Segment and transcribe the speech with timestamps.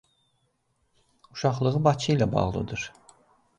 [1.35, 2.91] Uşaqlığı Bakı ilə bağlıdır.